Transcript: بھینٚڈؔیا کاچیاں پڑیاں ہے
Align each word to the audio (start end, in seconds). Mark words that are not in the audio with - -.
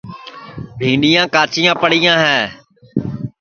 بھینٚڈؔیا 0.77 1.23
کاچیاں 1.33 1.75
پڑیاں 1.81 2.17
ہے 2.23 2.39